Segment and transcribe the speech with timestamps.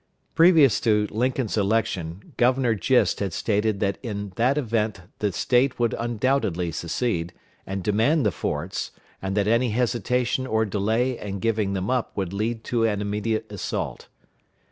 [0.33, 5.93] Previous to Lincoln's election, Governor Gist had stated that in that event the State would
[5.93, 7.33] undoubtedly secede,
[7.67, 8.89] and demand the forts,
[9.21, 13.45] and that any hesitation or delay in giving them up would lead to an immediate
[13.51, 14.07] assault.